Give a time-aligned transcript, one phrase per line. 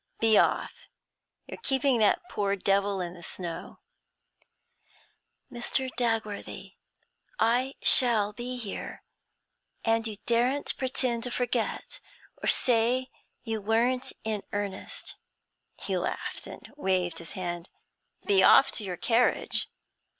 [0.19, 0.87] Be off;
[1.45, 3.77] you're keeping that poor devil in the snow.'
[5.53, 5.91] 'Mr.
[5.95, 6.73] Dagworthy,
[7.39, 9.03] I shall be here,
[9.85, 11.99] and you daren't pretend to forget,
[12.41, 13.11] or to say
[13.43, 15.17] you weren't in earnest.'
[15.79, 17.69] He laughed and waved his hand.
[18.25, 19.69] 'Be off to your carriage!'